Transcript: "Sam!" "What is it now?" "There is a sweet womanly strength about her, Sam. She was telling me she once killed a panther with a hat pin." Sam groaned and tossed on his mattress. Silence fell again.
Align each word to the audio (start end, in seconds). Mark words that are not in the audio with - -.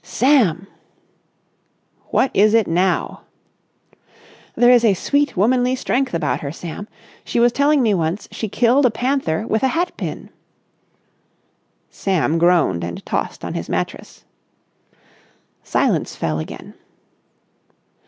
"Sam!" 0.03 0.65
"What 2.07 2.31
is 2.33 2.55
it 2.55 2.67
now?" 2.67 3.21
"There 4.55 4.71
is 4.71 4.83
a 4.83 4.95
sweet 4.95 5.37
womanly 5.37 5.75
strength 5.75 6.15
about 6.15 6.39
her, 6.41 6.51
Sam. 6.51 6.87
She 7.23 7.39
was 7.39 7.51
telling 7.51 7.83
me 7.83 7.91
she 7.91 7.93
once 7.93 8.27
killed 8.51 8.87
a 8.87 8.89
panther 8.89 9.45
with 9.45 9.61
a 9.61 9.67
hat 9.67 9.91
pin." 9.97 10.31
Sam 11.91 12.39
groaned 12.39 12.83
and 12.83 13.05
tossed 13.05 13.45
on 13.45 13.53
his 13.53 13.69
mattress. 13.69 14.25
Silence 15.63 16.15
fell 16.15 16.39
again. 16.39 16.73